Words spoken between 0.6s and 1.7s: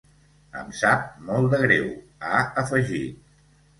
Em sap molt de